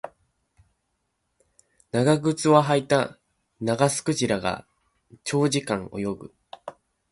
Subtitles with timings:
[1.91, 3.19] 長靴を履いた
[3.59, 4.65] ナガスクジラが
[5.23, 6.33] 長時間泳ぐ